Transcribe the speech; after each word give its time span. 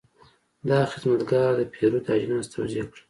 دا 0.69 0.79
خدمتګر 0.91 1.51
د 1.57 1.61
پیرود 1.73 2.05
اجناس 2.15 2.45
توضیح 2.53 2.83
کړل. 2.91 2.99